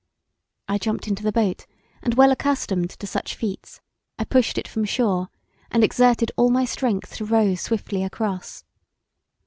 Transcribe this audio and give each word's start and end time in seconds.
I 0.67 0.79
jumped 0.79 1.07
into 1.07 1.21
the 1.21 1.31
boat, 1.31 1.67
and 2.01 2.15
well 2.15 2.31
accustomed 2.31 2.89
to 2.89 3.05
such 3.05 3.35
feats, 3.35 3.81
I 4.17 4.23
pushed 4.23 4.57
it 4.57 4.67
from 4.67 4.83
shore, 4.83 5.29
and 5.69 5.83
exerted 5.83 6.31
all 6.37 6.49
my 6.49 6.65
strength 6.65 7.15
to 7.17 7.25
row 7.25 7.53
swiftly 7.53 8.03
across. 8.03 8.63